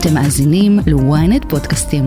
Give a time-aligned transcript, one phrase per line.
[0.00, 2.06] אתם מאזינים ל-ynet פודקאסטים.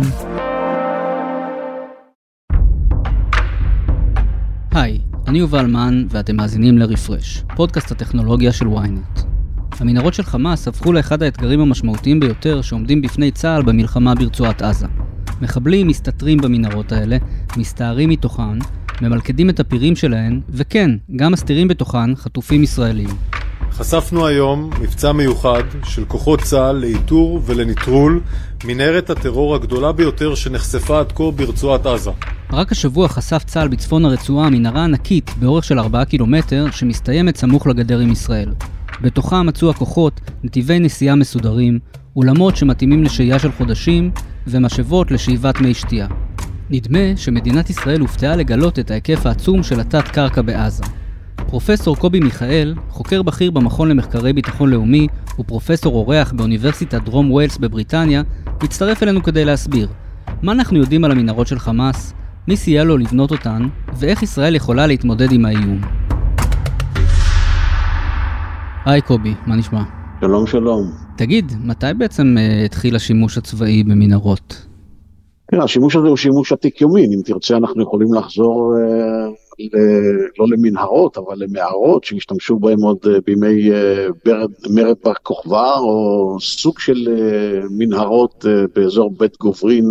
[4.72, 9.22] היי, אני יובל מן ואתם מאזינים לרפרש, פודקאסט הטכנולוגיה של ynet.
[9.80, 14.88] המנהרות של חמאס הפכו לאחד האתגרים המשמעותיים ביותר שעומדים בפני צה"ל במלחמה ברצועת עזה.
[15.42, 17.18] מחבלים מסתתרים במנהרות האלה,
[17.58, 18.60] מסתערים מתוכן,
[19.02, 23.10] ממלכדים את הפירים שלהן, וכן, גם מסתירים בתוכן חטופים ישראלים.
[23.72, 28.22] חשפנו היום מבצע מיוחד של כוחות צה"ל לאיתור ולנטרול
[28.66, 32.12] מנהרת הטרור הגדולה ביותר שנחשפה עד כה ברצועת עזה.
[32.54, 38.00] רק השבוע חשף צה"ל בצפון הרצועה מנהרה ענקית באורך של 4 קילומטר שמסתיימת סמוך לגדר
[38.00, 38.50] עם ישראל.
[39.02, 41.80] בתוכה מצאו הכוחות נתיבי נסיעה מסודרים,
[42.16, 44.12] אולמות שמתאימים לשהייה של חודשים
[44.48, 46.08] ומשאבות לשאיבת מי שתייה.
[46.70, 50.84] נדמה שמדינת ישראל הופתעה לגלות את ההיקף העצום של התת-קרקע בעזה.
[51.52, 55.08] פרופסור קובי מיכאל, חוקר בכיר במכון למחקרי ביטחון לאומי
[55.40, 58.22] ופרופסור אורח באוניברסיטת דרום ווילס בבריטניה,
[58.62, 59.88] הצטרף אלינו כדי להסביר
[60.44, 62.14] מה אנחנו יודעים על המנהרות של חמאס,
[62.48, 65.82] מי סייע לו לבנות אותן, ואיך ישראל יכולה להתמודד עם האיום.
[68.86, 69.84] היי קובי, מה נשמע?
[70.22, 70.92] שלום שלום.
[71.18, 74.68] תגיד, מתי בעצם uh, התחיל השימוש הצבאי במנהרות?
[75.52, 79.78] כן, השימוש הזה הוא שימוש עתיק יומין, אם תרצה אנחנו יכולים לחזור uh, ל,
[80.40, 83.72] לא למנהרות, אבל למערות שהשתמשו בהם עוד uh, בימי
[84.26, 88.46] ברד, מרד בר כוכבא, או סוג של uh, מנהרות
[88.76, 89.86] באזור בית גוברין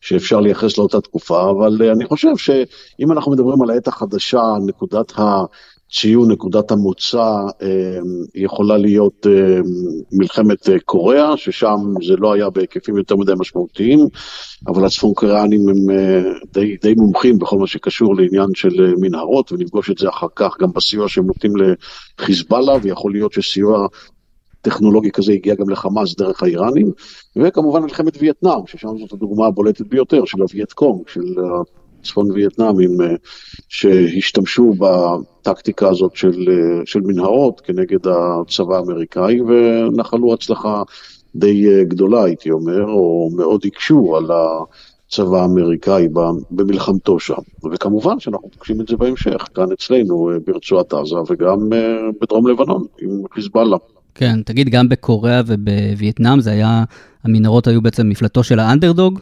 [0.00, 5.44] שאפשר לייחס לאותה תקופה, אבל אני חושב שאם אנחנו מדברים על העת החדשה, נקודת ה...
[5.92, 7.32] ציון נקודת המוצא
[8.34, 9.26] יכולה להיות
[10.12, 13.98] מלחמת קוריאה, ששם זה לא היה בהיקפים יותר מדי משמעותיים,
[14.66, 15.76] אבל הצפון קוריאנים הם
[16.52, 20.72] די, די מומחים בכל מה שקשור לעניין של מנהרות, ונפגוש את זה אחר כך גם
[20.72, 21.52] בסיוע שהם נותנים
[22.18, 23.86] לחיזבאללה, ויכול להיות שסיוע
[24.62, 26.90] טכנולוגי כזה הגיע גם לחמאס דרך האיראנים,
[27.36, 31.34] וכמובן מלחמת וייטנאם, ששם זאת הדוגמה הבולטת ביותר של הווייט קונג, של
[32.06, 32.90] צפון וייטנאמים
[33.68, 36.44] שהשתמשו בטקטיקה הזאת של,
[36.84, 40.82] של מנהרות כנגד הצבא האמריקאי ונחלו הצלחה
[41.34, 46.08] די גדולה הייתי אומר, או מאוד הקשו על הצבא האמריקאי
[46.50, 47.34] במלחמתו שם.
[47.72, 51.58] וכמובן שאנחנו פוגשים את זה בהמשך, כאן אצלנו ברצועת עזה וגם
[52.20, 53.76] בדרום לבנון עם חיזבאללה.
[54.14, 56.84] כן, תגיד, גם בקוריאה ובווייטנאם זה היה,
[57.24, 59.20] המנהרות היו בעצם מפלטו של האנדרדוג?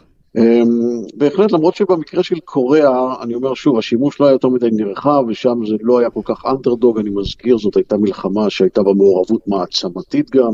[1.13, 5.59] בהחלט, למרות שבמקרה של קוריאה, אני אומר שוב, השימוש לא היה יותר מדי נרחב, ושם
[5.67, 10.29] זה לא היה כל כך אנטרדוג, אני מזכיר, זאת הייתה מלחמה שהייתה בה מעורבות מעצמתית
[10.29, 10.51] גם,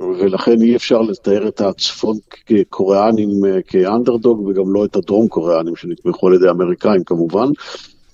[0.00, 2.16] ולכן אי אפשר לתאר את הצפון
[2.68, 3.28] קוריאנים
[3.66, 7.46] כאנדרדוג, וגם לא את הדרום קוריאנים שנתמכו על ידי האמריקאים כמובן.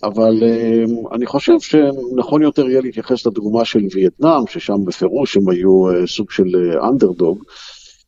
[0.02, 0.42] אבל
[1.12, 6.78] אני חושב שנכון יותר יהיה להתייחס לדוגמה של וייטנאם, ששם בפירוש הם היו סוג של
[6.88, 7.44] אנדרדוג.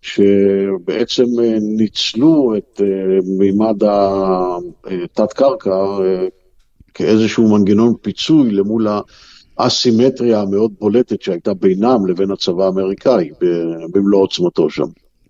[0.02, 1.24] שבעצם
[1.76, 2.80] ניצלו את
[3.38, 3.76] מימד
[4.84, 5.76] התת-קרקע
[6.94, 8.86] כאיזשהו מנגנון פיצוי למול
[9.58, 13.30] האסימטריה המאוד בולטת שהייתה בינם לבין הצבא האמריקאי
[13.92, 14.86] במלוא עוצמתו שם.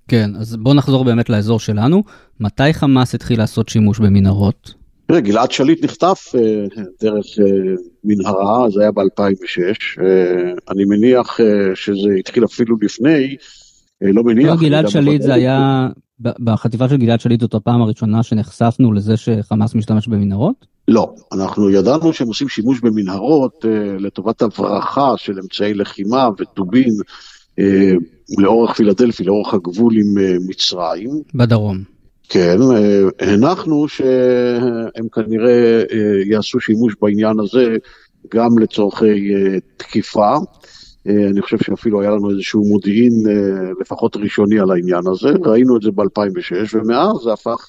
[0.08, 2.02] כן, אז בואו נחזור באמת לאזור שלנו.
[2.40, 4.74] מתי חמאס התחיל לעשות שימוש במנהרות?
[5.06, 6.32] תראה, גלעד שליט נחטף
[7.02, 7.24] דרך
[8.04, 10.02] מנהרה, זה היה ב-2006.
[10.70, 11.38] אני מניח
[11.74, 13.36] שזה התחיל אפילו לפני.
[14.03, 14.47] לא מניח.
[14.47, 15.88] לא, גלעד שליט זה היה,
[16.20, 20.66] בחטיבה של גלעד שליט זאת הפעם הראשונה שנחשפנו לזה שחמאס משתמש במנהרות?
[20.88, 23.69] לא, אנחנו ידענו שהם עושים שימוש במנהרות uh,
[24.03, 26.92] לטובת הברחה של אמצעי לחימה וטובין
[27.60, 27.62] uh,
[28.38, 30.15] לאורך פילדלפי, לאורך הגבול עם
[30.48, 31.10] מצרים.
[31.34, 31.78] בדרום.
[32.28, 32.56] כן,
[33.20, 35.82] הנחנו שהם כנראה
[36.25, 37.76] יעשו שימוש בעניין הזה
[38.34, 39.30] גם לצורכי
[39.76, 40.36] תקיפה.
[41.06, 43.12] אני חושב שאפילו היה לנו איזשהו מודיעין
[43.81, 47.66] לפחות ראשוני על העניין הזה, ראינו את זה ב-2006 ומאז זה הפך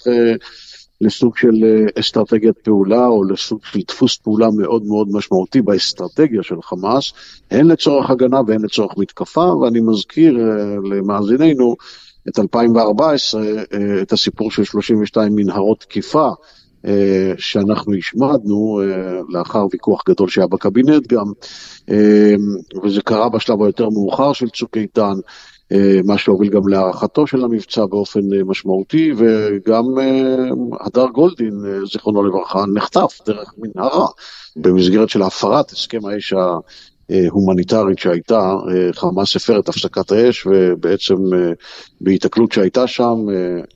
[1.01, 1.65] לסוג של
[1.99, 7.13] אסטרטגיית פעולה או לסוג של דפוס פעולה מאוד מאוד משמעותי באסטרטגיה של חמאס,
[7.51, 10.37] הן לצורך הגנה והן לצורך מתקפה, ואני מזכיר
[10.83, 11.75] למאזיננו
[12.27, 13.41] את 2014,
[14.01, 16.29] את הסיפור של 32 מנהרות תקיפה.
[17.37, 18.81] שאנחנו השמדנו
[19.29, 21.25] לאחר ויכוח גדול שהיה בקבינט גם,
[22.83, 25.13] וזה קרה בשלב היותר מאוחר של צוק איתן,
[26.05, 29.83] מה שהוביל גם להערכתו של המבצע באופן משמעותי, וגם
[30.81, 31.53] הדר גולדין,
[31.91, 34.07] זיכרונו לברכה, נחטף דרך מנהרה
[34.55, 36.33] במסגרת של הפרת הסכם האש
[37.29, 38.53] הומניטרית שהייתה,
[38.91, 41.15] חמאס הפר את הפסקת האש ובעצם
[42.01, 43.15] בהיתקלות שהייתה שם,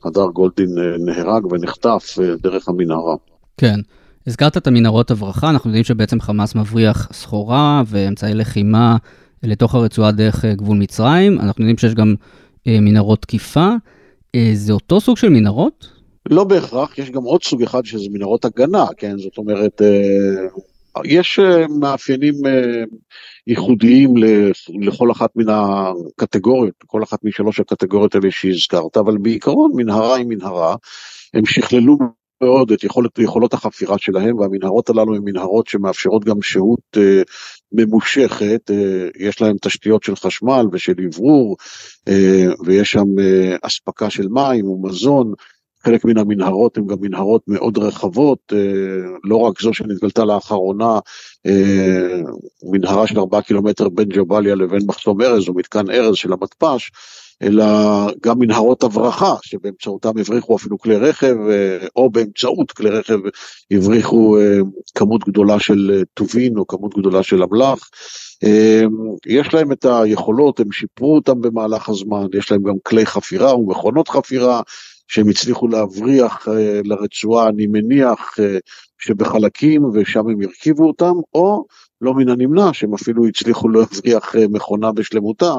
[0.05, 0.69] הדר גולדין
[1.05, 3.15] נהרג ונחטף דרך המנהרה.
[3.57, 3.79] כן.
[4.27, 8.97] הזכרת את המנהרות הברחה, אנחנו יודעים שבעצם חמאס מבריח סחורה ואמצעי לחימה
[9.43, 11.39] לתוך הרצועה דרך גבול מצרים.
[11.39, 12.15] אנחנו יודעים שיש גם
[12.67, 13.69] מנהרות תקיפה.
[14.53, 15.87] זה אותו סוג של מנהרות?
[16.29, 19.17] לא בהכרח, יש גם עוד סוג אחד שזה מנהרות הגנה, כן?
[19.17, 19.81] זאת אומרת,
[21.05, 21.39] יש
[21.79, 22.33] מאפיינים
[23.47, 24.13] ייחודיים
[24.81, 30.75] לכל אחת מן הקטגוריות, כל אחת משלוש הקטגוריות האלה שהזכרת, אבל בעיקרון מנהרה היא מנהרה,
[31.33, 31.97] הם שכללו
[32.43, 37.21] מאוד את יכולת, יכולות החפירה שלהם, והמנהרות הללו הן מנהרות שמאפשרות גם שהות אה,
[37.71, 41.57] ממושכת, אה, יש להם תשתיות של חשמל ושל אוורור,
[42.07, 45.33] אה, ויש שם אה, אספקה של מים ומזון,
[45.85, 48.57] חלק מן המנהרות הן גם מנהרות מאוד רחבות, אה,
[49.23, 50.99] לא רק זו שנתגלתה לאחרונה,
[51.45, 52.21] אה,
[52.71, 56.91] מנהרה של 4 קילומטר בין ג'באליה לבין מחסום ארז או מתקן ארז של המתפ"ש,
[57.41, 57.65] אלא
[58.23, 63.19] גם מנהרות הברחה שבאמצעותם הבריחו אפילו כלי רכב אה, או באמצעות כלי רכב
[63.71, 64.37] הבריחו
[64.95, 67.89] כמות גדולה של טובין או כמות גדולה של אמל"ח.
[69.25, 74.07] יש להם את היכולות, הם שיפרו אותם במהלך הזמן, יש להם גם כלי חפירה ומכונות
[74.07, 74.61] חפירה,
[75.07, 78.57] שהם הצליחו להבריח אה, לרצועה, אני מניח אה,
[78.99, 81.65] שבחלקים ושם הם הרכיבו אותם, או
[82.01, 85.53] לא מן הנמנע שהם אפילו הצליחו להבריח אה, מכונה בשלמותה.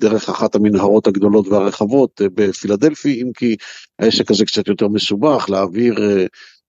[0.00, 3.56] דרך אחת המנהרות הגדולות והרחבות בפילדלפי, אם כי
[3.98, 5.94] העסק הזה קצת יותר מסובך, להעביר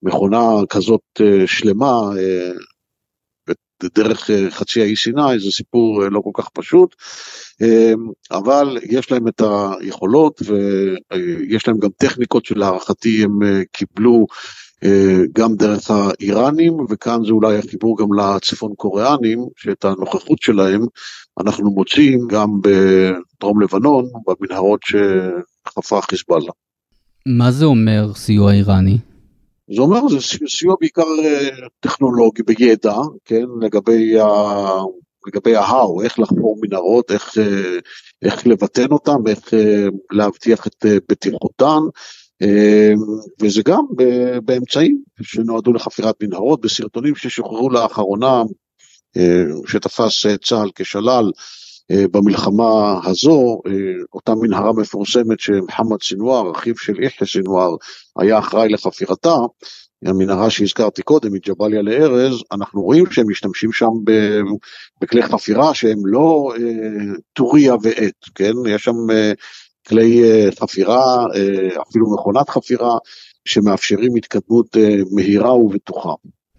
[0.04, 1.02] מכונה כזאת
[1.46, 2.00] שלמה
[3.96, 6.96] דרך אה, חצי האי סיני זה סיפור אה, לא כל כך פשוט,
[7.62, 9.42] אמ, אבל יש להם את
[9.80, 14.28] היכולות ויש להם גם טכניקות שלהערכתי הם אה, קיבלו
[15.34, 20.82] גם דרך האיראנים, וכאן זה אולי החיבור גם לצפון קוריאנים, שאת הנוכחות שלהם
[21.40, 26.52] אנחנו מוצאים גם בדרום לבנון, במנהרות שחפרה חיזבאללה.
[27.26, 28.98] מה זה אומר סיוע איראני?
[29.76, 30.18] זה אומר, זה
[30.48, 31.50] סיוע בעיקר אה,
[31.80, 34.28] טכנולוגי בידע, כן, לגבי, ה,
[35.28, 37.80] לגבי ההאו, איך לחפור מנהרות, איך, אה,
[38.22, 41.80] איך לבטן אותן, איך אה, להבטיח את בטיחותן,
[43.42, 43.84] וזה גם
[44.46, 48.44] באמצעים שנועדו לחפירת מנהרות, בסרטונים ששוחררו לאחרונה,
[49.68, 51.32] שתפס צה"ל כשלל,
[51.92, 53.62] במלחמה הזו,
[54.14, 57.76] אותה מנהרה מפורסמת שמוחמד סינואר, אחיו של יחיא סינואר,
[58.20, 59.36] היה אחראי לחפירתה,
[60.06, 63.90] המנהרה שהזכרתי קודם, מג'באליה לארז, אנחנו רואים שהם משתמשים שם
[65.02, 68.54] בכלי חפירה שהם לא אה, טוריה ועט, כן?
[68.70, 69.32] יש שם אה,
[69.88, 71.26] כלי אה, חפירה,
[71.90, 72.98] אפילו מכונת חפירה,
[73.46, 74.78] שמאפשרים התקדמות
[75.12, 76.14] מהירה ובטוחה.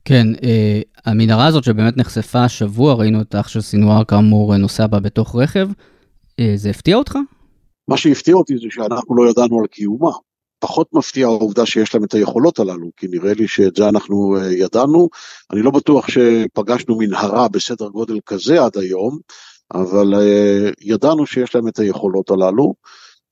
[0.08, 5.00] כן, אה, המנהרה הזאת שבאמת נחשפה השבוע, ראינו את אח של סינואר כאמור נוסע בה
[5.00, 5.69] בתוך רכב,
[6.40, 7.19] אה, זה הפתיע אותך?
[7.88, 10.10] מה שהפתיע אותי זה שאנחנו לא ידענו על קיומה.
[10.58, 14.52] פחות מפתיע העובדה שיש להם את היכולות הללו, כי נראה לי שאת זה אנחנו אה,
[14.52, 15.08] ידענו.
[15.52, 19.19] אני לא בטוח שפגשנו מנהרה בסדר גודל כזה עד היום,
[19.75, 22.75] אבל אה, ידענו שיש להם את היכולות הללו.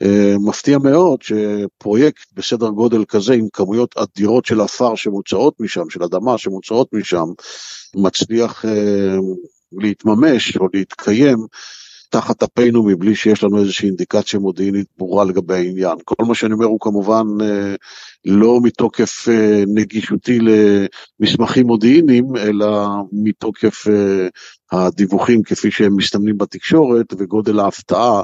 [0.02, 6.02] אה, מפתיע מאוד שפרויקט בסדר גודל כזה עם כמויות אדירות של עפר שמוצאות משם, של
[6.02, 7.25] אדמה שמוצאות משם,
[7.96, 9.16] מצליח אה,
[9.72, 11.37] להתממש או להתקיים
[12.10, 15.96] תחת אפינו מבלי שיש לנו איזושהי אינדיקציה מודיעינית ברורה לגבי העניין.
[16.04, 17.75] כל מה שאני אומר הוא כמובן אה,
[18.25, 19.28] לא מתוקף
[19.66, 20.38] נגישותי
[21.20, 23.84] למסמכים מודיעיניים, אלא מתוקף
[24.72, 28.22] הדיווחים כפי שהם מסתמנים בתקשורת וגודל ההפתעה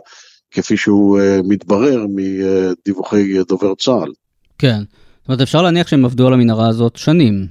[0.52, 4.12] כפי שהוא uh, מתברר מדיווחי דובר צה"ל.
[4.58, 7.46] כן, זאת אומרת אפשר להניח שהם עבדו על המנהרה הזאת שנים.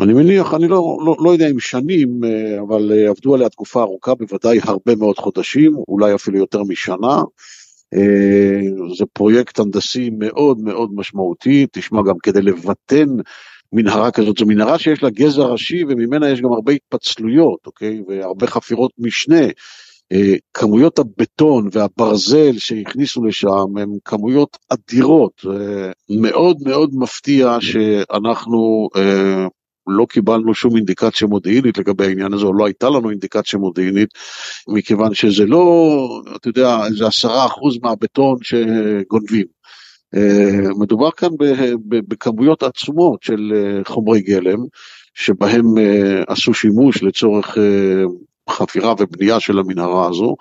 [0.00, 3.82] אני מניח, אני לא, לא, לא יודע אם שנים, uh, אבל uh, עבדו עליה תקופה
[3.82, 7.22] ארוכה, בוודאי הרבה מאוד חודשים, אולי אפילו יותר משנה.
[8.98, 13.08] זה פרויקט הנדסי מאוד מאוד משמעותי, תשמע גם כדי לבטן
[13.72, 18.02] מנהרה כזאת, זו מנהרה שיש לה גזע ראשי וממנה יש גם הרבה התפצלויות, אוקיי?
[18.08, 19.46] והרבה חפירות משנה.
[20.12, 25.32] אה, כמויות הבטון והברזל שהכניסו לשם הן כמויות אדירות.
[25.46, 29.46] אה, מאוד מאוד מפתיע שאנחנו אה,
[29.86, 34.08] לא קיבלנו שום אינדיקציה מודיעינית לגבי העניין הזה, או לא הייתה לנו אינדיקציה מודיעינית,
[34.68, 39.46] מכיוון שזה לא, אתה יודע, איזה עשרה אחוז מהבטון שגונבים.
[40.78, 41.28] מדובר כאן
[41.88, 43.52] בכמויות עצומות של
[43.84, 44.58] חומרי גלם,
[45.14, 45.64] שבהם
[46.28, 47.58] עשו שימוש לצורך
[48.50, 50.36] חפירה ובנייה של המנהרה הזו,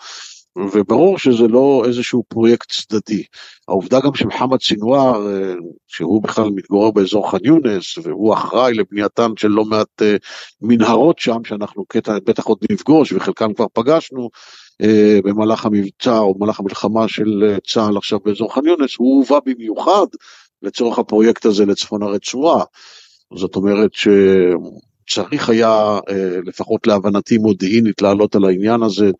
[0.74, 3.24] וברור שזה לא איזשהו פרויקט צדדי.
[3.68, 5.54] העובדה גם שמוחמד סינואר, אה,
[5.88, 10.16] שהוא בכלל מתגורר באזור ח'אן יונס, והוא אחראי לבנייתן של לא מעט אה,
[10.62, 14.30] מנהרות שם, שאנחנו קטע, בטח עוד נפגוש, וחלקן כבר פגשנו,
[14.82, 20.08] אה, במהלך המבצע או במהלך המלחמה של צה"ל עכשיו באזור ח'אן יונס, הוא הובא במיוחד
[20.62, 22.64] לצורך הפרויקט הזה לצפון הרצועה.
[23.36, 24.08] זאת אומרת ש...
[25.10, 29.12] צריך היה, אה, לפחות להבנתי מודיעינית, לעלות על העניין הזה.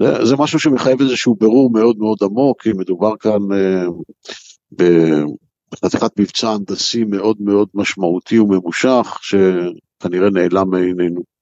[0.00, 3.86] זה, זה משהו שמחייב איזשהו בירור מאוד מאוד עמוק, כי מדובר כאן אה,
[5.72, 11.34] בחתיכת מבצע הנדסי מאוד מאוד משמעותי וממושך, שכנראה נעלם מעינינו.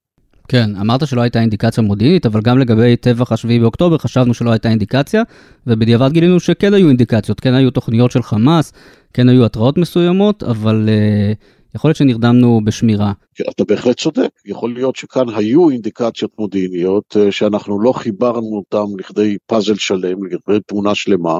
[0.47, 4.69] כן, אמרת שלא הייתה אינדיקציה מודיעינית, אבל גם לגבי טבח השביעי באוקטובר חשבנו שלא הייתה
[4.69, 5.23] אינדיקציה,
[5.67, 8.73] ובדיעבד גילינו שכן היו אינדיקציות, כן היו תוכניות של חמאס,
[9.13, 13.11] כן היו התראות מסוימות, אבל uh, יכול להיות שנרדמנו בשמירה.
[13.49, 19.37] אתה בהחלט צודק, יכול להיות שכאן היו אינדיקציות מודיעיניות uh, שאנחנו לא חיברנו אותן לכדי
[19.45, 21.39] פאזל שלם, לכדי תמונה שלמה,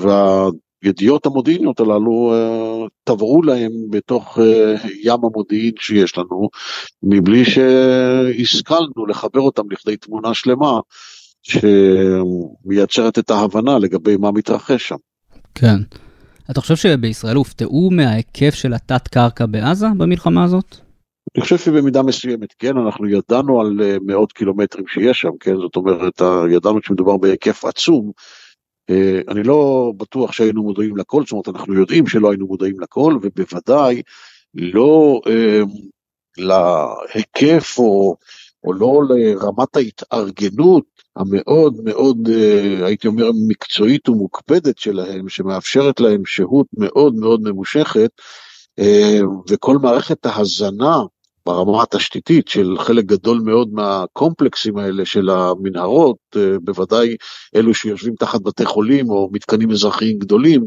[0.00, 0.48] וה...
[0.82, 2.34] הידיעות המודיעיניות הללו
[3.04, 4.42] טבעו להם בתוך uh,
[5.02, 6.48] ים המודיעין שיש לנו,
[7.02, 10.80] מבלי שהשכלנו לחבר אותם לכדי תמונה שלמה
[11.42, 14.96] שמייצרת את ההבנה לגבי מה מתרחש שם.
[15.54, 15.76] כן.
[16.50, 20.76] אתה חושב שבישראל הופתעו מההיקף של התת-קרקע בעזה במלחמה הזאת?
[21.36, 25.76] אני חושב שבמידה מסוימת, כן, אנחנו ידענו על uh, מאות קילומטרים שיש שם, כן, זאת
[25.76, 28.12] אומרת, ידענו שמדובר בהיקף עצום,
[28.90, 33.18] אה, אני לא בטוח שהיינו מודעים לכל, זאת אומרת אנחנו יודעים שלא היינו מודעים לכל,
[33.22, 34.02] ובוודאי
[34.54, 35.60] לא אה,
[36.38, 38.16] להיקף או,
[38.64, 40.84] או לא לרמת ההתארגנות
[41.18, 48.10] המאוד מאוד, אה, הייתי אומר, מקצועית ומוקפדת שלהם, שמאפשרת להם שהות מאוד מאוד ממושכת,
[48.78, 49.20] אה,
[49.50, 50.98] וכל מערכת ההזנה
[51.46, 57.16] ברמה התשתיתית של חלק גדול מאוד מהקומפלקסים האלה של המנהרות, אה, בוודאי
[57.56, 60.66] אלו שיושבים תחת בתי חולים או מתקנים אזרחיים גדולים.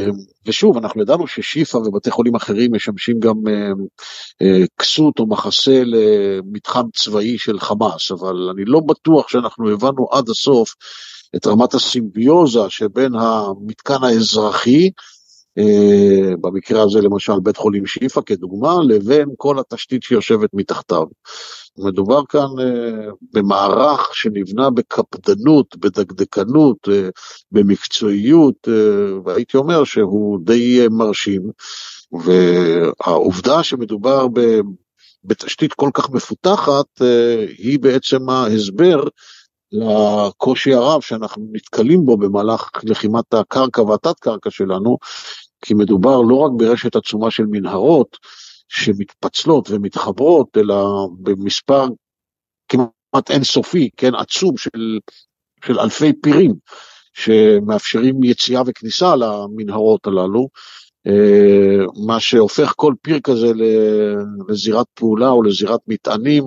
[0.00, 0.10] אה, אה,
[0.46, 3.34] ושוב, אנחנו ידענו ששיפא ובתי חולים אחרים משמשים גם
[4.78, 10.74] כסות או מחסה למתחם צבאי של חמאס, אבל אני לא בטוח שאנחנו הבנו עד הסוף
[11.36, 14.90] את רמת הסימביוזה שבין המתקן האזרחי אה,
[16.40, 21.04] במקרה הזה למשל בית חולים שיפא כדוגמה, לבין כל התשתית שיושבת מתחתיו.
[21.78, 27.08] מדובר כאן אה, במערך שנבנה בקפדנות, בדקדקנות, אה,
[27.52, 28.68] במקצועיות,
[29.24, 31.42] והייתי אומר שהוא די מרשים,
[32.12, 34.26] והעובדה שמדובר.
[35.24, 36.86] בתשתית כל כך מפותחת,
[37.58, 39.02] היא בעצם ההסבר
[39.72, 44.98] לקושי הרב שאנחנו נתקלים בו במהלך לחימת הקרקע והתת-קרקע שלנו,
[45.62, 48.16] כי מדובר לא רק ברשת עצומה של מנהרות
[48.68, 51.86] שמתפצלות ומתחברות, אלא במספר
[52.68, 54.98] כמעט אינסופי, כן, עצום של,
[55.64, 56.54] של אלפי פירים
[57.12, 60.48] שמאפשרים יציאה וכניסה למנהרות הללו,
[61.06, 63.52] אה, מה שהופך כל פיר כזה
[64.48, 66.44] לזירת פעולה או לזירת מטענים,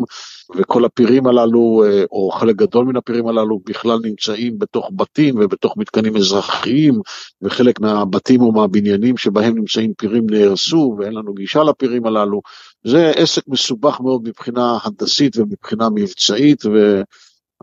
[0.55, 5.77] וכל הפירים הללו, אה, או חלק גדול מן הפירים הללו, בכלל נמצאים בתוך בתים ובתוך
[5.77, 6.93] מתקנים אזרחיים,
[7.41, 12.41] וחלק מהבתים או מהבניינים שבהם נמצאים פירים נהרסו, ואין לנו גישה לפירים הללו.
[12.83, 17.01] זה עסק מסובך מאוד מבחינה הנדסית ומבחינה מבצעית, ו...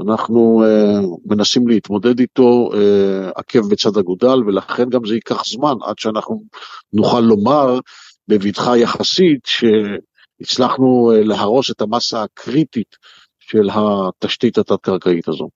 [0.00, 2.76] אנחנו uh, מנסים להתמודד איתו uh,
[3.36, 6.42] עקב בצד אגודל, ולכן גם זה ייקח זמן עד שאנחנו
[6.92, 7.78] נוכל לומר
[8.28, 10.09] בבטחה יחסית שהצלחנו
[10.42, 12.96] uh, להרוס את המסה הקריטית
[13.38, 15.48] של התשתית התת-קרקעית הזו.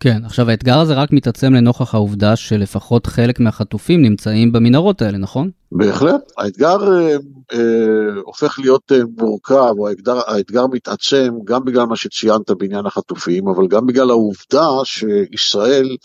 [0.00, 5.50] כן, עכשיו האתגר הזה רק מתעצם לנוכח העובדה שלפחות חלק מהחטופים נמצאים במנהרות האלה, נכון?
[5.72, 7.16] בהחלט, האתגר אה,
[7.52, 13.48] אה, הופך להיות אה, מורכב, או האתגר, האתגר מתעצם גם בגלל מה שציינת בעניין החטופים,
[13.48, 15.96] אבל גם בגלל העובדה שישראל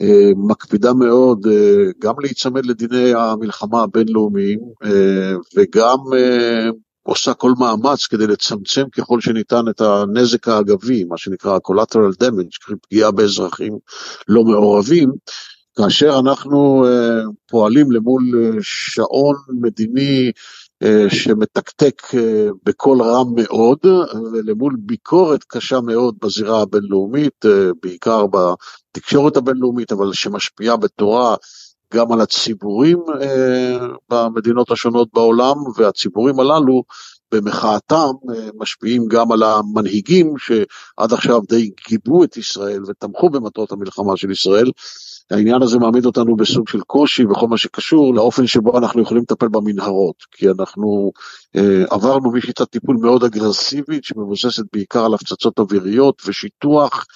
[0.00, 6.68] אה, מקפידה מאוד אה, גם להיצמד לדיני המלחמה הבינלאומיים אה, וגם אה,
[7.06, 13.10] עושה כל מאמץ כדי לצמצם ככל שניתן את הנזק האגבי, מה שנקרא collateral damage, פגיעה
[13.10, 13.78] באזרחים
[14.28, 15.12] לא מעורבים,
[15.76, 20.32] כאשר אנחנו uh, פועלים למול uh, שעון מדיני
[20.84, 22.16] uh, שמתקתק uh,
[22.64, 23.78] בקול רם מאוד,
[24.32, 27.44] ולמול ביקורת קשה מאוד בזירה הבינלאומית,
[27.82, 31.36] בעיקר בתקשורת הבינלאומית, אבל שמשפיעה בתורה
[31.94, 33.78] גם על הציבורים אה,
[34.10, 36.82] במדינות השונות בעולם, והציבורים הללו
[37.32, 44.16] במחאתם אה, משפיעים גם על המנהיגים שעד עכשיו די גיבו את ישראל ותמכו במטרות המלחמה
[44.16, 44.70] של ישראל.
[45.30, 49.48] העניין הזה מעמיד אותנו בסוג של קושי בכל מה שקשור לאופן שבו אנחנו יכולים לטפל
[49.48, 51.12] במנהרות, כי אנחנו
[51.56, 57.06] אה, עברנו משיטת טיפול מאוד אגרסיבית שמבוססת בעיקר על הפצצות אוויריות ושיטוח,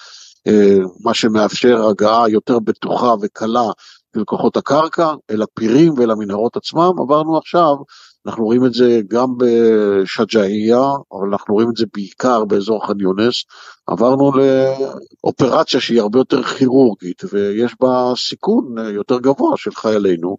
[0.47, 3.71] אה, מה שמאפשר הגעה יותר בטוחה וקלה
[4.17, 7.75] אל כוחות הקרקע, אל הפירים ואל המנהרות עצמם, עברנו עכשיו,
[8.27, 13.45] אנחנו רואים את זה גם בשג'אעיה, אבל אנחנו רואים את זה בעיקר באזור ח'אן יונס,
[13.87, 14.33] עברנו
[15.25, 20.37] לאופרציה שהיא הרבה יותר כירורגית, ויש בה סיכון יותר גבוה של חיילינו,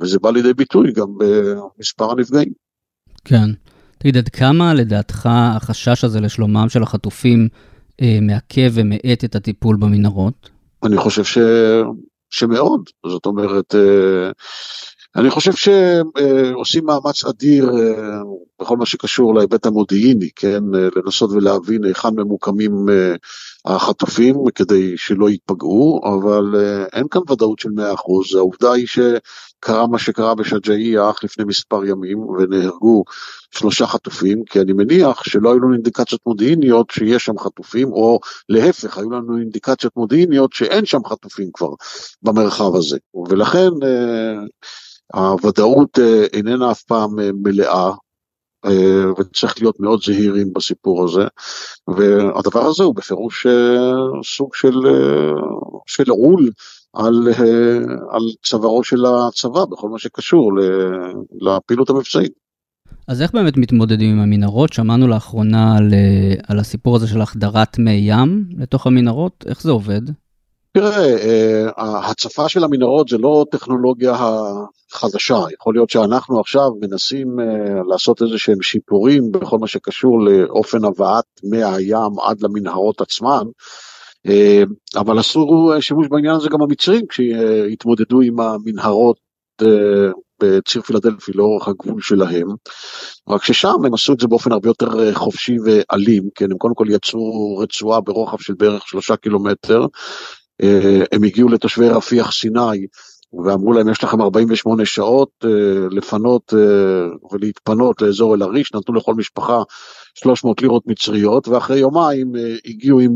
[0.00, 2.52] וזה בא לידי ביטוי גם במספר הנפגעים.
[3.24, 3.50] כן.
[3.98, 7.48] תגיד, עד כמה לדעתך החשש הזה לשלומם של החטופים
[8.02, 10.50] אה, מעכב ומאט את הטיפול במנהרות?
[10.84, 11.38] אני חושב ש...
[12.32, 14.30] שמאוד, זאת אומרת, אה,
[15.16, 18.20] אני חושב שעושים מאמץ אדיר אה,
[18.60, 20.62] בכל מה שקשור להיבט המודיעיני, כן,
[20.96, 22.86] לנסות ולהבין היכן ממוקמים
[23.64, 26.54] החטופים כדי שלא ייפגעו, אבל
[26.92, 32.18] אין כאן ודאות של 100%, העובדה היא שקרה מה שקרה בשג'אעיה אך לפני מספר ימים
[32.18, 33.04] ונהרגו
[33.50, 38.98] שלושה חטופים, כי אני מניח שלא היו לנו אינדיקציות מודיעיניות שיש שם חטופים, או להפך,
[38.98, 41.70] היו לנו אינדיקציות מודיעיניות שאין שם חטופים כבר
[42.22, 42.98] במרחב הזה.
[43.28, 44.40] ולכן אה,
[45.14, 47.90] הוודאות אה, איננה אף פעם אה, מלאה,
[49.18, 51.24] וצריך להיות מאוד זהירים בסיפור הזה,
[51.88, 53.46] והדבר הזה הוא בפירוש
[54.24, 54.76] סוג של,
[55.86, 56.50] של עול
[56.92, 57.28] על,
[58.10, 60.52] על צווארו של הצבא בכל מה שקשור
[61.40, 62.32] לפעילות המבצעית.
[63.08, 64.72] אז איך באמת מתמודדים עם המנהרות?
[64.72, 69.70] שמענו לאחרונה על, אה, על הסיפור הזה של החדרת מי ים לתוך המנהרות, איך זה
[69.70, 70.02] עובד?
[70.72, 74.14] תראה, אה, ההצפה של המנהרות זה לא טכנולוגיה
[74.92, 80.84] חדשה, יכול להיות שאנחנו עכשיו מנסים אה, לעשות איזה שהם שיפורים בכל מה שקשור לאופן
[80.84, 83.44] הבאת מי הים עד למנהרות עצמן,
[84.96, 89.16] אבל עשו שימוש בעניין הזה גם המצרים כשהתמודדו עם המנהרות
[90.42, 92.48] בציר פילדלפי לאורך הגבול שלהם,
[93.28, 96.74] רק ששם הם עשו את זה באופן הרבה יותר אה, חופשי ואלים, כן, הם קודם
[96.74, 99.86] כל יצרו רצועה ברוחב של בערך שלושה קילומטר, אה,
[101.12, 102.86] הם הגיעו לתושבי רפיח סיני
[103.44, 105.50] ואמרו להם יש לכם 48 שעות אה,
[105.90, 106.54] לפנות
[107.32, 109.62] ולהתפנות לאזור אל-עריש, נתנו לכל משפחה
[110.14, 112.32] 300 לירות מצריות, ואחרי יומיים
[112.66, 113.12] הגיעו עם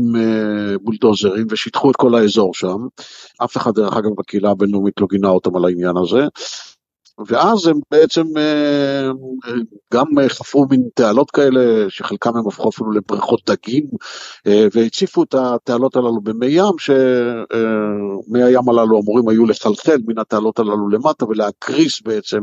[0.81, 2.77] בולדוזרים ושיטחו את כל האזור שם.
[3.43, 6.21] אף אחד, דרך אגב, בקהילה הבינלאומית לא גינה אותם על העניין הזה.
[7.27, 9.09] ואז הם בעצם אה,
[9.93, 13.85] גם חפרו מין תעלות כאלה, שחלקם הם הפכו אפילו לבריכות דגים,
[14.47, 20.59] אה, והציפו את התעלות הללו במי ים, שמי הים הללו אמורים היו לחלחל מן התעלות
[20.59, 22.39] הללו למטה ולהקריס בעצם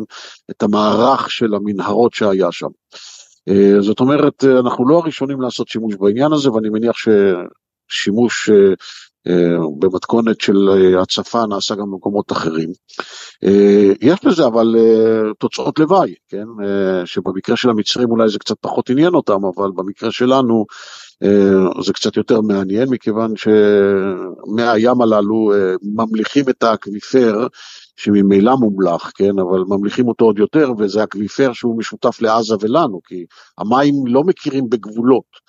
[0.51, 2.69] את המערך של המנהרות שהיה שם.
[3.49, 8.75] אה, זאת אומרת, אנחנו לא הראשונים לעשות שימוש בעניין הזה, ואני מניח ששימוש אה,
[9.79, 12.71] במתכונת של אה, הצפה נעשה גם במקומות אחרים.
[13.45, 14.75] אה, יש לזה אבל
[15.39, 16.45] תוצאות לוואי, כן?
[17.05, 20.67] שבמקרה של המצרים אולי זה קצת פחות עניין אותם, אבל במקרה שלנו
[21.85, 27.47] זה קצת יותר מעניין, מכיוון שמי הים הללו ממליחים את האקוויפר,
[27.97, 33.25] שממילא מומלח, כן, אבל ממליחים אותו עוד יותר, וזה אקוויפר שהוא משותף לעזה ולנו, כי
[33.59, 35.45] המים לא מכירים בגבולות.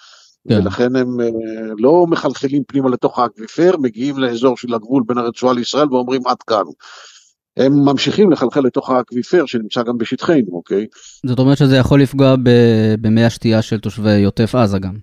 [0.49, 0.59] כן.
[0.59, 1.27] ולכן הם אה,
[1.79, 6.63] לא מחלחלים פנימה לתוך האקוויפר, מגיעים לאזור של הגבול בין הרצועה לישראל ואומרים עד כאן.
[7.57, 10.85] הם ממשיכים לחלחל לתוך האקוויפר שנמצא גם בשטחנו, אוקיי?
[11.25, 12.35] זאת אומרת שזה יכול לפגוע
[13.01, 14.93] במי השתייה של תושבי עוטף עזה גם.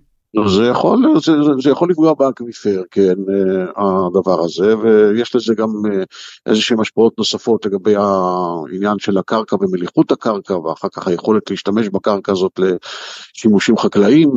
[0.49, 5.69] זה יכול, זה, זה, זה יכול לפגוע באקוויפר, כן, אה, הדבר הזה, ויש לזה גם
[5.93, 6.03] אה,
[6.47, 12.61] איזשהן השפעות נוספות לגבי העניין של הקרקע ומליחות הקרקע, ואחר כך היכולת להשתמש בקרקע הזאת
[13.35, 14.31] לשימושים חקלאיים.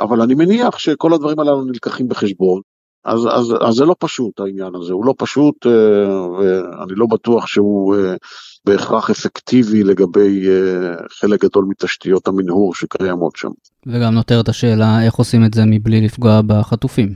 [0.00, 2.60] אבל אני מניח שכל הדברים הללו נלקחים בחשבון.
[3.06, 7.46] אז, אז, אז זה לא פשוט העניין הזה, הוא לא פשוט אה, ואני לא בטוח
[7.46, 8.14] שהוא אה,
[8.64, 13.48] בהכרח אפקטיבי לגבי אה, חלק גדול מתשתיות המנהור שקיימות שם.
[13.86, 17.14] וגם נותרת השאלה איך עושים את זה מבלי לפגוע בחטופים.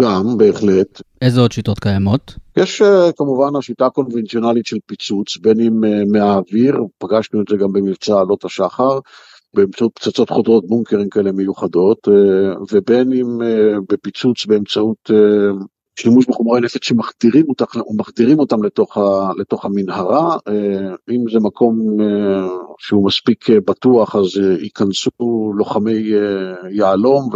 [0.00, 1.02] גם, בהחלט.
[1.22, 2.34] איזה עוד שיטות קיימות?
[2.56, 2.82] יש
[3.16, 5.80] כמובן השיטה הקונבנציונלית של פיצוץ, בין אם
[6.12, 8.98] מהאוויר, פגשנו את זה גם במבצע עלות השחר,
[9.54, 15.64] באמצעות פצצות חודרות בונקרים כאלה מיוחדות, אה, ובין אם אה, בפיצוץ באמצעות אה,
[15.98, 17.64] שימוש בחומרי נפץ שמחדירים אותם,
[18.38, 20.36] אותם לתוך, ה, לתוך המנהרה,
[21.10, 21.78] אם זה מקום
[22.78, 24.26] שהוא מספיק בטוח אז
[24.60, 26.12] ייכנסו לוחמי
[26.70, 27.28] יהלום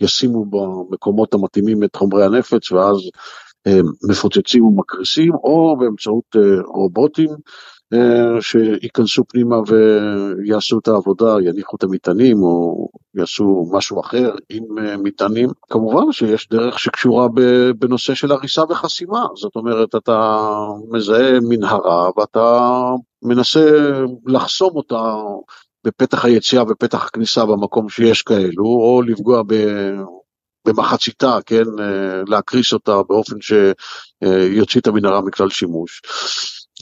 [0.00, 2.96] וישימו במקומות המתאימים את חומרי הנפץ ואז
[4.08, 7.30] מפוצצים ומקריסים, או באמצעות רובוטים
[7.94, 14.96] אה, שייכנסו פנימה ויעשו את העבודה, יניחו את המטענים או יעשו משהו אחר עם אה,
[14.96, 15.48] מטענים.
[15.70, 17.28] כמובן שיש דרך שקשורה
[17.78, 20.46] בנושא של הריסה וחסימה, זאת אומרת אתה
[20.90, 22.80] מזהה מנהרה ואתה
[23.22, 23.70] מנסה
[24.26, 25.14] לחסום אותה
[25.84, 29.42] בפתח היציאה ופתח הכניסה במקום שיש כאלו, או לפגוע.
[30.64, 36.02] במחציתה, כן, אה, להקריס אותה באופן שיוציא את המנהרה מכלל שימוש.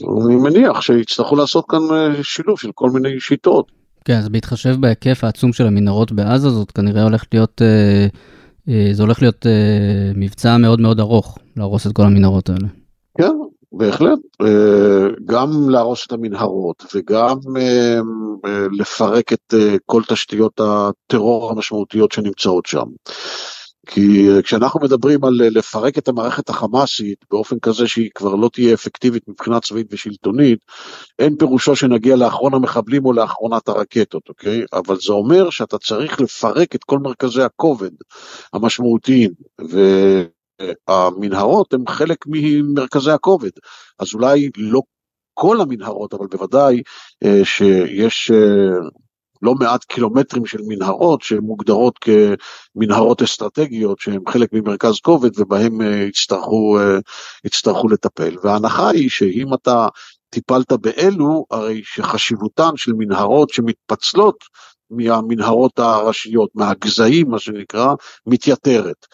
[0.01, 3.71] אני מניח שיצטרכו לעשות כאן אה, שילוב של כל מיני שיטות.
[4.05, 8.07] כן, אז בהתחשב בהיקף העצום של המנהרות בעזה, זאת כנראה הולך להיות, אה,
[8.93, 9.45] זה הולך להיות
[10.15, 12.67] מבצע מאוד מאוד ארוך, להרוס את כל המנהרות האלה.
[13.17, 13.33] כן,
[13.71, 14.19] בהחלט.
[15.25, 17.37] גם להרוס את המנהרות וגם
[18.79, 19.53] לפרק את
[19.85, 22.85] כל תשתיות הטרור המשמעותיות שנמצאות שם.
[23.87, 28.49] כי אה, כשאנחנו מדברים על אה, לפרק את המערכת החמאסית באופן כזה שהיא כבר לא
[28.53, 30.59] תהיה אפקטיבית מבחינה צבאית ושלטונית,
[31.19, 34.63] אין פירושו שנגיע לאחרון המחבלים או לאחרונת הרקטות, אוקיי?
[34.73, 37.91] אבל זה אומר שאתה צריך לפרק את כל מרכזי הכובד
[38.53, 39.31] המשמעותיים,
[40.89, 43.51] והמנהרות הן חלק ממרכזי הכובד,
[43.99, 44.81] אז אולי לא
[45.33, 46.81] כל המנהרות, אבל בוודאי
[47.23, 48.31] אה, שיש
[49.41, 51.99] לא מעט קילומטרים של מנהרות שהן מוגדרות
[52.75, 56.97] כמנהרות אסטרטגיות שהן חלק ממרכז כובד ובהם אה, יצטרכו, אה,
[57.45, 58.35] יצטרכו לטפל.
[58.43, 59.87] וההנחה היא שאם אתה
[60.29, 64.43] טיפלת באלו, הרי שחשיבותן של מנהרות שמתפצלות
[64.89, 67.93] מהמנהרות הראשיות, מהגזעים מה שנקרא,
[68.27, 69.05] מתייתרת.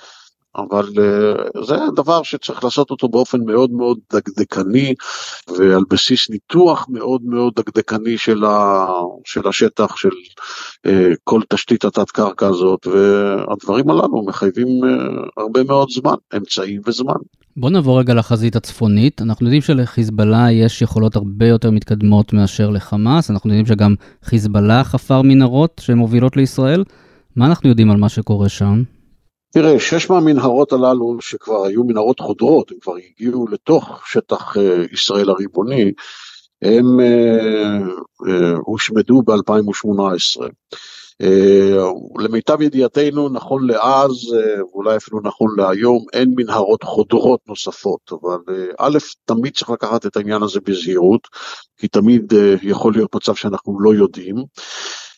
[0.56, 4.94] אבל uh, זה דבר שצריך לעשות אותו באופן מאוד מאוד דקדקני
[5.58, 8.86] ועל בסיס ניתוח מאוד מאוד דקדקני של, ה,
[9.26, 10.10] של השטח, של
[10.88, 10.89] uh,
[11.24, 14.88] כל תשתית התת קרקע הזאת, והדברים הללו מחייבים uh,
[15.38, 17.13] הרבה מאוד זמן, אמצעים וזמן.
[17.58, 19.22] בוא נעבור רגע לחזית הצפונית.
[19.22, 25.22] אנחנו יודעים שלחיזבאללה יש יכולות הרבה יותר מתקדמות מאשר לחמאס, אנחנו יודעים שגם חיזבאללה חפר
[25.22, 26.84] מנהרות שמובילות לישראל.
[27.36, 28.84] מה אנחנו יודעים על מה שקורה שם?
[29.54, 35.30] תראה, שש מהמנהרות הללו שכבר היו מנהרות חודרות, הם כבר הגיעו לתוך שטח אה, ישראל
[35.30, 35.92] הריבוני,
[36.62, 37.78] הם אה,
[38.28, 40.42] אה, הושמדו ב-2018.
[42.20, 48.38] למיטב ידיעתנו, נכון לאז, ואולי אפילו נכון להיום, אין מנהרות חודרות נוספות, אבל
[48.80, 51.28] א', תמיד צריך לקחת את העניין הזה בזהירות,
[51.78, 54.36] כי תמיד יכול להיות מצב שאנחנו לא יודעים,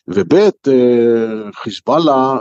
[0.08, 0.50] וב',
[1.54, 2.38] חיזבאללה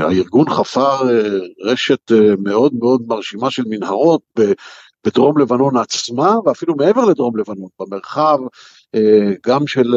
[0.00, 4.22] הארגון חפר אה, רשת אה, מאוד מאוד מרשימה של מנהרות
[5.06, 8.38] בדרום לבנון עצמה ואפילו מעבר לדרום לבנון, במרחב
[8.94, 9.94] אה, גם של,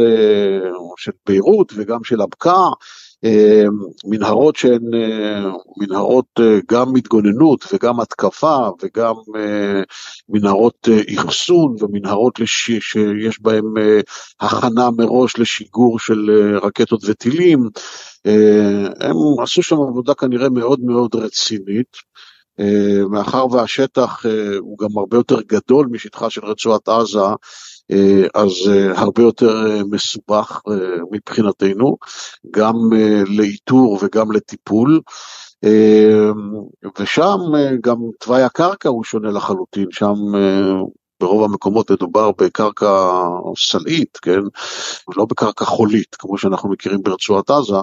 [0.98, 2.68] של ביירות וגם של אבקה,
[4.06, 4.82] מנהרות שהן
[5.78, 6.40] מנהרות
[6.72, 9.14] גם התגוננות וגם התקפה וגם
[10.30, 12.72] מנהרות אחסון ומנהרות לש...
[12.80, 13.64] שיש בהן
[14.40, 16.30] הכנה מראש לשיגור של
[16.64, 17.70] רקטות וטילים.
[18.26, 21.98] אה, הם עשו שם עבודה כנראה מאוד מאוד רצינית,
[22.60, 27.20] אה, מאחר והשטח אה, הוא גם הרבה יותר גדול משטחה של רצועת עזה,
[28.36, 28.52] אז
[28.96, 30.62] הרבה יותר מסובך
[31.12, 31.98] מבחינתנו,
[32.52, 32.76] גם
[33.38, 35.02] לאיתור וגם לטיפול.
[37.00, 37.38] ושם
[37.84, 40.16] גם תוואי הקרקע הוא שונה לחלוטין, שם
[41.20, 43.14] ברוב המקומות מדובר בקרקע
[43.58, 44.40] סלעית, כן,
[45.16, 47.76] לא בקרקע חולית, כמו שאנחנו מכירים ברצועת עזה,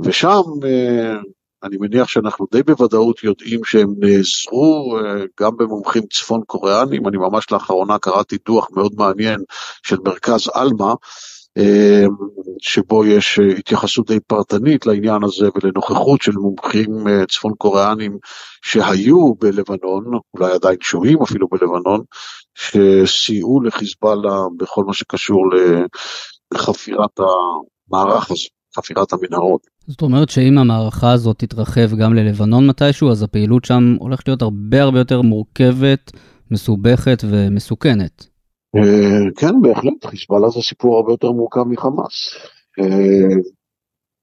[0.00, 1.16] ושם אה,
[1.62, 7.52] אני מניח שאנחנו די בוודאות יודעים שהם נעזרו אה, גם במומחים צפון קוריאנים, אני ממש
[7.52, 9.40] לאחרונה קראתי דוח מאוד מעניין
[9.82, 10.94] של מרכז עלמה,
[12.60, 16.90] שבו יש התייחסות די פרטנית לעניין הזה ולנוכחות של מומחים
[17.28, 18.18] צפון קוריאנים
[18.62, 22.00] שהיו בלבנון, אולי עדיין שוהים אפילו בלבנון,
[22.54, 25.42] שסייעו לחיזבאללה בכל מה שקשור
[26.54, 27.20] לחפירת
[27.90, 29.60] המערך הזה, חפירת המנהרות.
[29.86, 34.82] זאת אומרת שאם המערכה הזאת תתרחב גם ללבנון מתישהו, אז הפעילות שם הולכת להיות הרבה
[34.82, 36.12] הרבה יותר מורכבת,
[36.50, 38.35] מסובכת ומסוכנת.
[38.76, 42.36] אה, כן, בהחלט, חיזבאללה זה סיפור הרבה יותר מורכב מחמאס.
[42.80, 43.36] אה,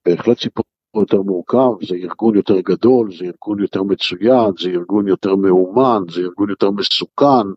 [0.06, 5.36] בהחלט סיפור יותר מורכב, זה ארגון יותר גדול, זה ארגון יותר מצויד, זה ארגון יותר
[5.36, 7.48] מאומן, זה ארגון יותר מסוכן.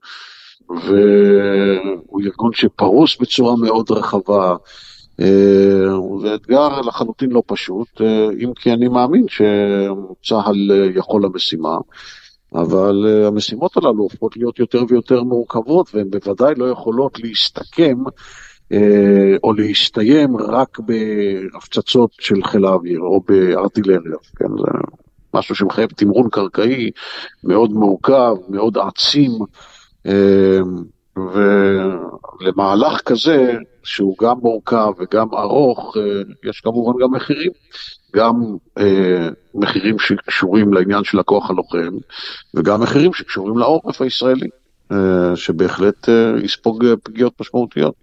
[0.69, 4.57] והוא ארגון שפרוס בצורה מאוד רחבה.
[5.21, 11.77] אה, זה אתגר לחלוטין לא פשוט, אה, אם כי אני מאמין שצה"ל אה, יכול למשימה,
[12.57, 17.97] אבל המשימות הללו הופכות להיות יותר ויותר מורכבות והן בוודאי לא יכולות להסתכם
[19.45, 24.79] או להסתיים רק בהפצצות של חיל האוויר או בארטילריה, כן, זה
[25.35, 26.91] משהו שמחייב תמרון קרקעי
[27.45, 29.33] מאוד מורכב, מאוד עצים.
[31.17, 33.53] ולמהלך כזה,
[33.85, 37.51] שהוא גם מורכב וגם ארוך, אה, יש כמובן גם מחירים.
[38.17, 38.35] גם
[38.79, 41.97] אה, מחירים שקשורים לעניין של הכוח הלוחם,
[42.55, 44.49] וגם מחירים שקשורים לעורף הישראלי,
[44.93, 47.95] אה, שבהחלט אה, יספוג פגיעות משמעותיות.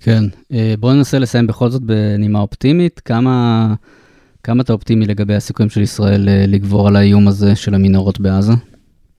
[0.00, 3.00] כן, אה, בואו ננסה לסיים בכל זאת בנימה אופטימית.
[3.00, 3.66] כמה,
[4.42, 8.52] כמה אתה אופטימי לגבי הסיכויים של ישראל אה, לגבור על האיום הזה של המנהרות בעזה?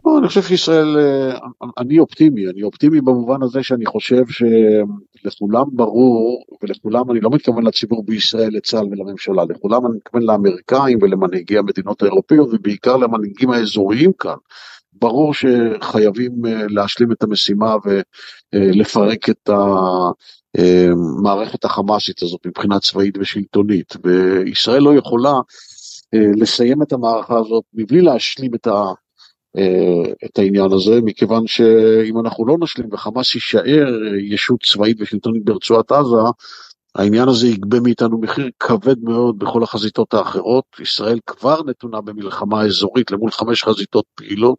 [0.06, 1.38] לא, אני חושב שישראל, אה,
[1.78, 8.04] אני אופטימי, אני אופטימי במובן הזה שאני חושב שלכולם ברור, ולכולם, אני לא מתכוון לציבור
[8.06, 14.36] בישראל, לצה"ל ולממשלה, לכולם אני מתכוון לאמריקאים ולמנהיגי המדינות האירופיות ובעיקר למנהיגים האזוריים כאן.
[14.94, 17.76] ברור שחייבים אה, להשלים את המשימה
[18.54, 19.50] ולפרק את
[20.60, 25.34] המערכת אה, החמאסית הזאת מבחינה צבאית ושלטונית, וישראל לא יכולה
[26.16, 28.84] לסיים את המערכה הזאת מבלי להשלים את, ה,
[30.26, 33.88] את העניין הזה, מכיוון שאם אנחנו לא נשלים וחמאס יישאר
[34.22, 36.18] ישות צבאית ושלטונית ברצועת עזה,
[36.96, 40.63] העניין הזה יגבה מאיתנו מחיר כבד מאוד בכל החזיתות האחרות.
[40.80, 44.58] ישראל כבר נתונה במלחמה אזורית למול חמש חזיתות פעילות,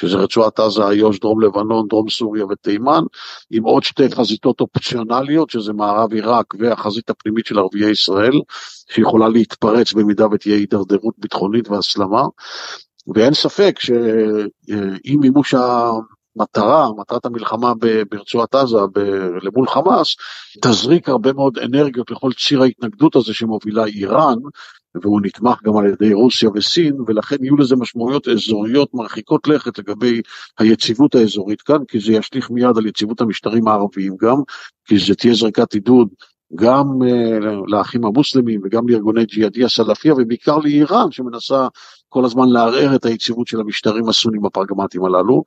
[0.00, 3.02] שזה רצועת עזה, איו"ש, דרום לבנון, דרום סוריה ותימן,
[3.50, 8.40] עם עוד שתי חזיתות אופציונליות, שזה מערב עיראק והחזית הפנימית של ערביי ישראל,
[8.90, 12.22] שיכולה להתפרץ במידה ותהיה הידרדרות ביטחונית והסלמה.
[13.14, 15.54] ואין ספק שעם מימוש
[16.36, 17.72] מטרה, מטרת המלחמה
[18.10, 18.78] ברצועת עזה
[19.42, 20.16] למול חמאס,
[20.62, 24.38] תזריק הרבה מאוד אנרגיות לכל ציר ההתנגדות הזה שמובילה איראן,
[25.02, 30.20] והוא נתמך גם על ידי רוסיה וסין, ולכן יהיו לזה משמעויות אזוריות מרחיקות לכת לגבי
[30.58, 34.36] היציבות האזורית כאן, כי זה ישליך מיד על יציבות המשטרים הערביים גם,
[34.84, 36.08] כי זה תהיה זריקת עידוד
[36.54, 41.68] גם uh, לאחים המוסלמים וגם לארגוני ג'יהאדיה סלאפיה ובעיקר לאיראן שמנסה
[42.14, 45.42] כל הזמן לערער את היציבות של המשטרים הסונים הפרגמטיים הללו.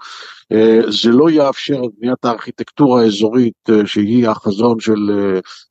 [0.53, 4.99] Uh, זה לא יאפשר את בניית הארכיטקטורה האזורית uh, שהיא החזון של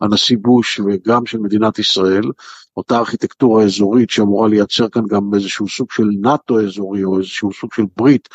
[0.01, 2.31] הנשיא בוש וגם של מדינת ישראל,
[2.77, 7.73] אותה ארכיטקטורה אזורית שאמורה לייצר כאן גם איזשהו סוג של נאט"ו אזורי או איזשהו סוג
[7.75, 8.29] של ברית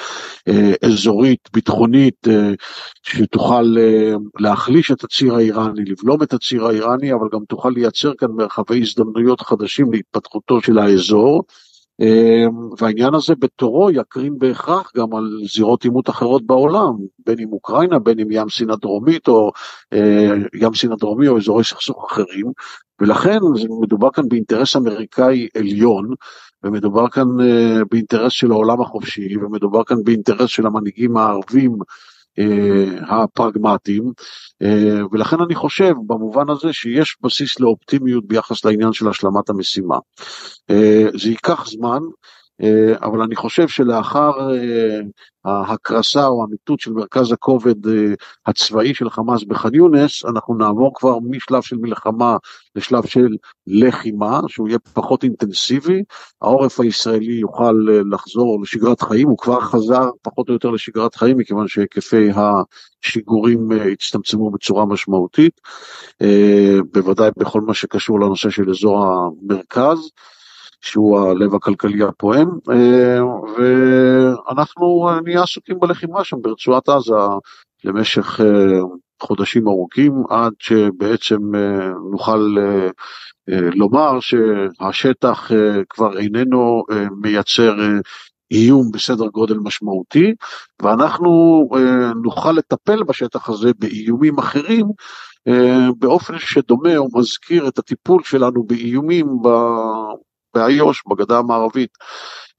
[0.48, 2.54] אה, אזורית ביטחונית אה,
[3.04, 8.32] שתוכל אה, להחליש את הציר האיראני, לבלום את הציר האיראני, אבל גם תוכל לייצר כאן
[8.32, 11.44] מרחבי הזדמנויות חדשים להתפתחותו של האזור.
[12.78, 16.94] והעניין הזה בתורו יקרין בהכרח גם על זירות עימות אחרות בעולם,
[17.26, 19.52] בין אם אוקראינה, בין אם ים סין הדרומית או
[20.62, 22.52] ים סין הדרומי או אזורי סכסוך אחרים,
[23.02, 23.38] ולכן
[23.82, 26.14] מדובר כאן באינטרס אמריקאי עליון,
[26.64, 31.78] ומדובר כאן uh, באינטרס של העולם החופשי, ומדובר כאן באינטרס של המנהיגים הערבים
[33.10, 34.04] הפרגמטיים,
[34.64, 34.68] uh,
[35.12, 39.98] ולכן אני חושב במובן הזה שיש בסיס לאופטימיות ביחס לעניין של השלמת המשימה.
[40.72, 42.41] Uh, זה ייקח זמן, אה,
[43.02, 45.00] אבל אני חושב שלאחר אה,
[45.46, 48.14] ההקרסה או המיטוט של מרכז הכובד אה,
[48.46, 52.38] הצבאי של חמאס בח'אן יונס, אנחנו נעבור כבר משלב של מלחמה
[52.76, 53.28] לשלב של
[53.68, 56.04] לחימה, שהוא יהיה פחות אינטנסיבי,
[56.42, 61.68] העורף הישראלי יוכל לחזור לשגרת חיים, הוא כבר חזר פחות או יותר לשגרת חיים, מכיוון
[61.68, 65.62] שהיקפי השיגורים הצטמצמו בצורה משמעותית,
[66.94, 70.10] בוודאי בכל מה שקשור לנושא של אזור המרכז.
[70.82, 73.20] שהוא הלב הכלכלי הפועם, אה,
[73.58, 77.14] ואנחנו נהיה עסוקים בלחימה שם ברצועת עזה
[77.84, 78.80] למשך אה,
[79.22, 82.56] חודשים ארוכים, עד שבעצם אה, נוכל
[83.76, 85.52] לומר שהשטח
[85.90, 86.84] כבר איננו
[87.22, 87.76] מייצר
[88.52, 90.34] איום בסדר גודל משמעותי,
[90.82, 91.64] ואנחנו
[92.24, 94.86] נוכל לטפל בשטח הזה באיומים אחרים
[96.00, 99.28] באופן שדומה או מזכיר את הטיפול שלנו באיומים
[100.54, 101.90] באיו"ש, בגדה המערבית,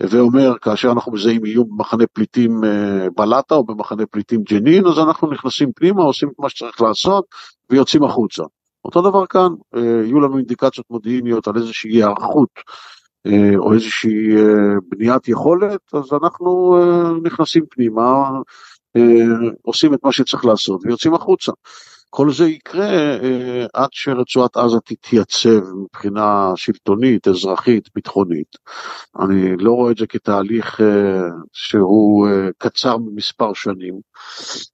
[0.03, 5.31] ואומר, כאשר אנחנו מזהים איום במחנה פליטים אה, בלטה או במחנה פליטים ג'נין, אז אנחנו
[5.31, 7.25] נכנסים פנימה, עושים את מה שצריך לעשות
[7.71, 8.43] ויוצאים החוצה.
[8.85, 12.49] אותו דבר כאן, אה, יהיו לנו אינדיקציות מודיעיניות על איזושהי היערכות
[13.27, 14.29] אה, או איזושהי
[14.89, 16.77] בניית יכולת, אז אנחנו
[17.23, 18.31] נכנסים פנימה,
[19.63, 21.53] עושים את מה שצריך לעשות ויוצאים החוצה.
[22.15, 22.89] כל זה יקרה
[23.23, 28.57] אה, עד שרצועת עזה תתייצב מבחינה שלטונית, אזרחית, ביטחונית.
[29.21, 31.21] אני לא רואה את זה כתהליך אה,
[31.53, 33.95] שהוא אה, קצר במספר שנים,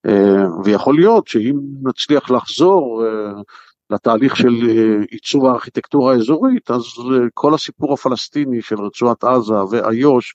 [0.07, 3.42] אה, ויכול להיות שאם נצליח לחזור אה,
[3.90, 10.35] לתהליך של אה, עיצוב הארכיטקטורה האזורית, אז אה, כל הסיפור הפלסטיני של רצועת עזה ואיו"ש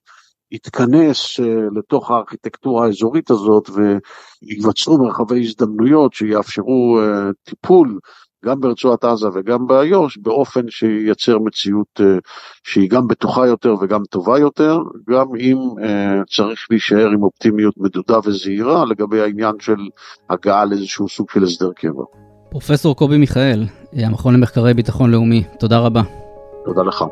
[0.53, 7.99] יתכנס אה, לתוך הארכיטקטורה האזורית הזאת וייווצרו מרחבי הזדמנויות שיאפשרו אה, טיפול
[8.45, 12.05] גם ברצועת עזה וגם באיו"ש באופן שייצר מציאות אה,
[12.63, 14.77] שהיא גם בטוחה יותר וגם טובה יותר,
[15.09, 15.57] גם אם
[16.29, 19.75] צריך להישאר עם אופטימיות מדודה וזהירה לגבי העניין של
[20.29, 22.03] הגעה לאיזשהו סוג של הסדר קבע.
[22.49, 23.63] פרופסור קובי מיכאל,
[23.93, 26.01] המכון למחקרי ביטחון לאומי, תודה רבה.
[26.65, 27.03] תודה לך.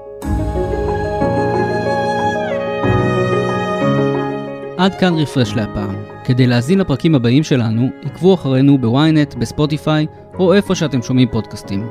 [4.82, 5.96] עד כאן רפרש להפעם.
[6.24, 10.06] כדי להזין לפרקים הבאים שלנו, עקבו אחרינו בוויינט, בספוטיפיי,
[10.40, 11.88] או איפה שאתם שומעים פודקאסטים.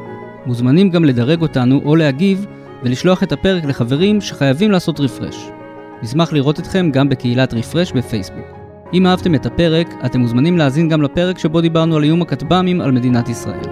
[0.47, 2.47] מוזמנים גם לדרג אותנו או להגיב,
[2.83, 5.51] ולשלוח את הפרק לחברים שחייבים לעשות רפרש.
[6.03, 8.47] נשמח לראות אתכם גם בקהילת רפרש בפייסבוק.
[8.93, 12.93] אם אהבתם את הפרק, אתם מוזמנים להאזין גם לפרק שבו דיברנו על איום הכטב"מים על
[12.93, 13.67] מדינת ישראל.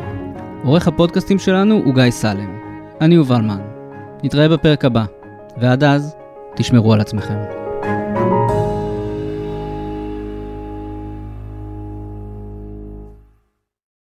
[0.64, 2.58] עורך הפודקאסטים שלנו הוא גיא סלם.
[3.00, 3.60] אני יובל מן.
[4.22, 5.04] נתראה בפרק הבא,
[5.56, 6.16] ועד אז,
[6.56, 7.57] תשמרו על עצמכם.